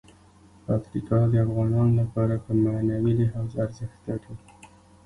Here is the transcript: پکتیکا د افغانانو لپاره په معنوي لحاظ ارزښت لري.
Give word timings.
پکتیکا 0.65 1.19
د 1.31 1.33
افغانانو 1.45 1.93
لپاره 2.01 2.35
په 2.45 2.51
معنوي 2.63 3.13
لحاظ 3.19 3.49
ارزښت 3.63 3.99
لري. 4.09 4.35